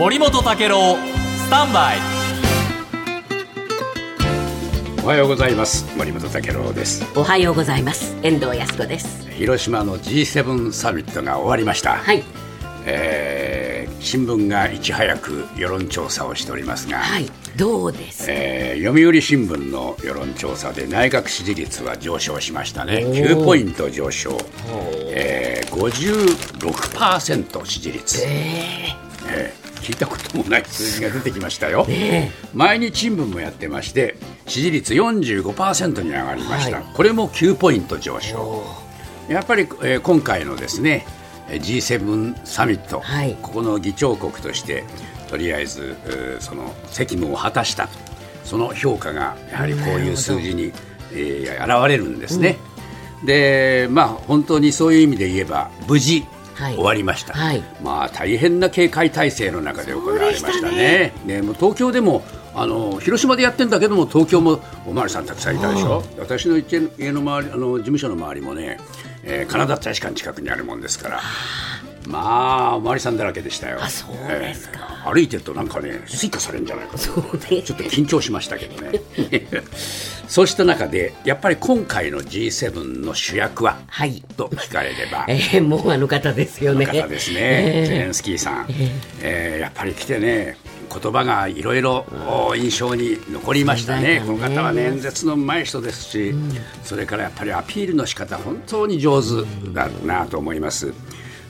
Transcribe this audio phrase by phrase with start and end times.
[0.00, 1.98] 森本武郎スタンバイ。
[5.04, 5.94] おはようございます。
[5.94, 7.04] 森本武郎です。
[7.14, 8.16] おはようございます。
[8.22, 9.28] 遠藤康子です。
[9.28, 12.24] 広島の G7 サミットが終わりました、はい。
[12.86, 17.26] えー新聞がいち早く世論調査をしておりますが、はい。
[17.58, 23.04] どうですえー読売新聞の世論調査で内閣支持率は上昇しましたね。
[23.04, 24.38] 9ポイント上昇、
[25.10, 31.86] えー、56%支持率、えー聞いたこともない数字が出てきましたよ、
[32.54, 34.16] 毎日新聞もやってまして
[34.46, 36.84] 支持率45%に上がりました、はい。
[36.94, 38.64] これも9ポイント上昇。
[39.28, 41.06] やっぱり、えー今回のですね
[41.48, 43.36] えー G7 サミット、はい。
[43.42, 44.84] ここの議長国として
[45.28, 47.88] とりあえずえーその責務を果たした。
[48.44, 50.72] その評価がやはりこういう数字に、
[51.12, 52.56] えー現れるんですね、
[53.24, 56.74] でまあ本当にそういう意味で言えば無事はい。
[56.74, 57.62] 終わりました、はい。
[57.82, 61.12] まあ大変な警戒態勢の中で行われましたそうでね。
[61.24, 62.22] ねもう東京でも
[62.54, 66.02] あの広島でやってんだけども東京もおまわりさんたくさんいたでしょ？
[66.18, 66.64] 私の家
[66.98, 68.78] 家の周りあの事務所の周りもね、
[69.22, 71.20] えーカナダ大使館近くにあるもんですから
[72.06, 73.78] まあおまわりさんだらけでしたよ。
[73.82, 74.78] あそうですか。
[74.82, 77.20] えー歩いてるとなんかね誰何されるんじゃないかと。
[77.50, 77.62] ね。
[77.62, 79.00] ちょっと緊張しましたけどね。
[80.28, 84.22] そうした中でやっぱり今回の G7 の主役は、はい。
[84.36, 85.24] と聞かれれば。
[85.26, 86.86] えー、もうあの方ですよね。
[86.86, 88.66] 方ですね、えーゼレンスキーさん、
[89.22, 90.56] えーやっぱり来てね、
[90.90, 92.04] 言葉がいろいろ
[92.48, 96.34] お印象に残りましたね、この方はね、演説のうまい人ですし、
[96.84, 99.28] それからやっぱりアピールの仕方本当に上手
[99.72, 100.92] だなと思います。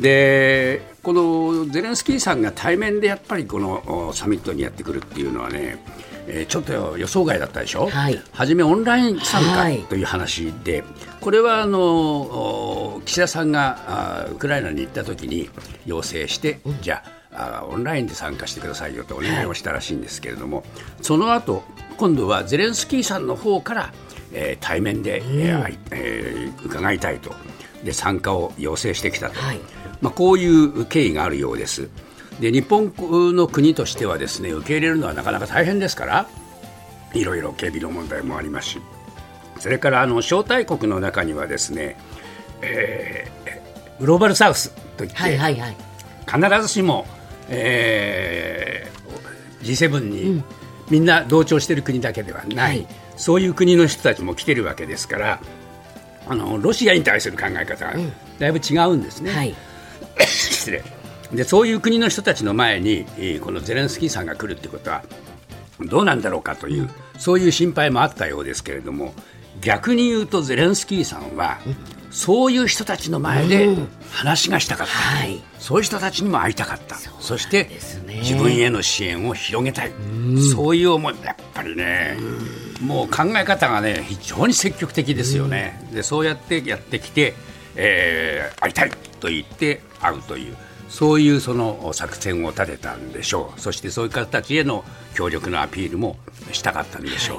[0.00, 5.78] でこのゼレンスキーさんが対面でやっぱりこのおサミットにやってくるっていうのはね、
[6.26, 8.18] えーちょっと予想外だったでしょ、はい。
[8.32, 9.80] 初めオンライン参はい。
[9.80, 10.82] 加という話で、
[11.20, 15.50] これはあのお岸田さんがあウクライナに行った時に
[15.84, 20.64] 要請して、じゃああオンラインで参加してくださいよとお願いをしたらしいんですけれども、
[21.02, 21.62] その後
[21.98, 23.92] 今度はゼレンスキーさんの方から、
[24.32, 27.34] えー対面で、えーあいえー伺いたいと。
[27.84, 29.60] で参加を要請してきたと、はい
[30.04, 31.88] まあ、こういう経緯があるようです。
[32.38, 32.92] で日本
[33.34, 36.28] の国としてはですね受け入れるのはなかなか大変ですから
[37.14, 38.80] いろいろ警備の問題もありますし。
[39.60, 41.96] それからあの招待国の中にはですね、
[42.60, 45.76] えーグローバルサウスといって、はいはいはい。
[46.26, 47.06] 必ずしも、
[47.48, 50.44] えー G7 に
[50.90, 52.86] みんな同調している国だけではない、はい。
[53.16, 55.40] そういう国の人たちも来てるわけですから
[56.26, 57.94] あのロシアに対する考え方が
[58.38, 59.30] だいぶ違うんですね。
[59.30, 59.54] はい
[60.26, 60.84] 失礼。
[61.32, 65.02] でそういう国の人たちの前にえーこのゼレンスキーさんが来るってことは
[65.80, 69.14] どうなんだろうかという、そういう心配もあったようですけれども
[69.60, 71.58] 逆に言うとゼレンスキーさんは、
[72.10, 73.74] そういう人たちの前で
[74.12, 75.40] 話がしたかった、はい。
[75.58, 76.96] そういう人たちにも会いたかった。
[77.18, 77.68] そして
[78.22, 79.92] 自分への支援を広げたい、
[80.54, 81.14] そういう思い。
[81.24, 82.16] やっぱりね、
[82.80, 87.34] もう考え方がね非常に積極的ですよね、でそうやってやってきて、
[87.74, 88.90] えー会いたい
[89.24, 90.56] と言って会うという
[90.90, 96.18] そういうその作戦を立てたんでしょうそしてそういう方たちへの協力のアピールも
[96.52, 97.38] したかったんでしょ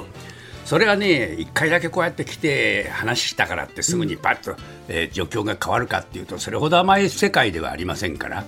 [0.64, 4.56] それはね、一回だけこうやって来て話したからってすぐにパッと、
[4.88, 8.44] えー状況が変わるかっていうと、それほど甘い世界ではありませんから、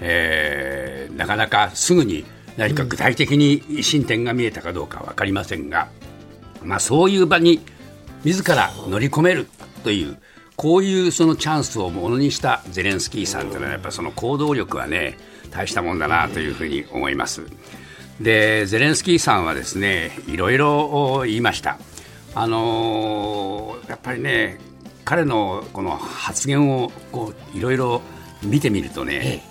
[0.00, 2.24] えーなかなかすぐに
[2.56, 5.88] 何か具体的に進展が見えたかどうかは分かりませんが、
[6.62, 7.60] まあ、そういう場に
[8.24, 9.46] 自ら乗り込める
[9.84, 10.16] という、
[10.58, 15.16] こういうそのチャンスをものにしたゼレンスキーさんというのは、やっぱその行動力はね、
[15.52, 17.46] 大したもんだなというふうに思います。
[18.20, 21.78] でゼレンスキーさんはですねいろいろ言いました、
[22.34, 24.58] あのーやっぱりね
[25.04, 28.02] 彼のこの発言をこういろいろ
[28.42, 29.44] 見てみるとね、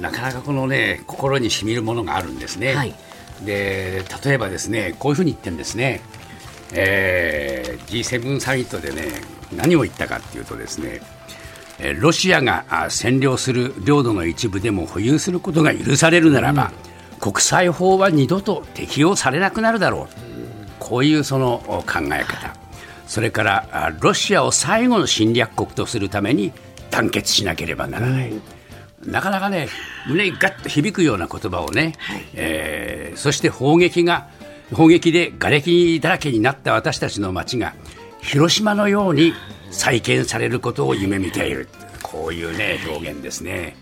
[0.00, 2.74] なかなかこのね心にしみるものがあるんですね。
[2.74, 2.94] はい
[3.44, 6.00] で例えばですねこういうふうに言ってるんですね、
[6.72, 9.22] えー G7 サミットでね
[9.56, 11.00] 何を言ったかっていうとですね
[11.78, 16.72] えーロシアがあ占領する領土の一部でも保有することが許されるならば、
[17.20, 20.14] 国際法は二度と適用されなくなるだろう、
[20.78, 22.54] こういうそのお考え方、
[23.06, 26.52] それからあロシアを最後の侵略国とするために
[26.90, 28.32] 団結しなければならない。
[29.06, 29.68] なかなかね、
[30.08, 31.94] 胸にガッと響くような言葉をね、
[32.34, 34.28] えーそして砲撃が、
[34.72, 37.74] 砲撃で瓦礫だらけになった私たちの街が、
[38.20, 39.32] 広島のように
[39.70, 41.68] 再建されることを夢見ている。
[42.02, 43.76] こういうね、表現ですね。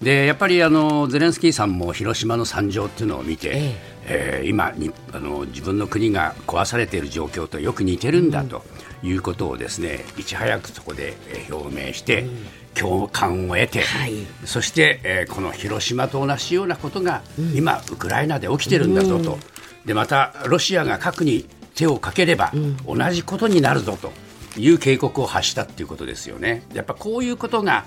[0.00, 3.76] でやっぱりあのゼレンスキーさんも広島の惨状っていうのを見て、え
[4.08, 4.42] え。
[4.44, 8.62] ー今にあの自分の国が壊されている状況とよく似てるんだと
[9.02, 12.26] いうことをですねいち早くそこでえー表明して、
[12.74, 14.12] 共感を得て、はい。
[14.44, 17.22] そして、えーこの広島と同じようなことが、
[17.54, 19.38] 今、ウクライナで起きてるんだぞと、
[19.86, 22.52] でまたロシアが核に手をかければ、
[22.86, 24.12] 同じことになるぞと
[24.58, 26.62] いう警告を発したっていうことですよね。
[26.74, 27.84] やっぱこういうことが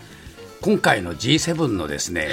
[0.62, 2.30] 今回の G7 のですね、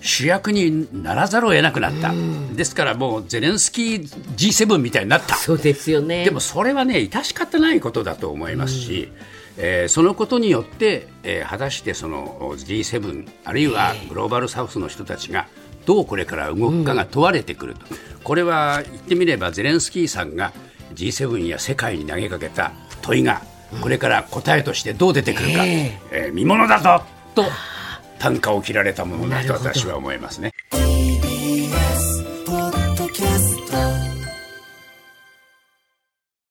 [0.00, 2.12] 主役にならざるを得なくなった、
[2.54, 4.02] ですからもうゼレンスキー
[4.36, 5.34] G7 みたいになった。
[5.36, 6.24] そうですよね。
[6.24, 9.10] でもそれはね致し方ないことだと思いますし、
[9.56, 15.46] えーそのことによって、えー果たしてその G7 あるいはグローバルサウスの人たちが
[15.86, 17.80] どうこれから動くかが問われてくると、
[18.22, 20.52] これは言ってみればゼレンスキーさんが
[20.94, 22.72] G7 や世界に投げかけた
[23.02, 23.42] 問いが
[23.80, 27.02] これから答えとしてどう出てくるか、ええー見ものだぞ
[27.34, 27.44] と
[28.18, 30.53] 単価を切られたものだと私は思いますね。